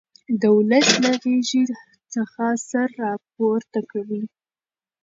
د 0.41 0.43
ولس 0.57 0.87
له 1.03 1.11
غېږې 1.21 1.63
څخه 2.13 2.43
سر 2.69 2.89
را 3.01 3.13
پورته 3.33 3.79
کوي. 3.91 4.23